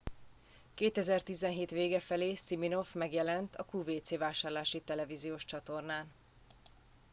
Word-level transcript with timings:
2017 0.75 1.69
vége 1.71 1.99
felé 1.99 2.35
siminoff 2.35 2.93
megjelent 2.93 3.55
a 3.55 3.63
qvc 3.63 4.17
vásárlási 4.17 4.81
televíziós 4.81 5.45
csatornán 5.45 6.07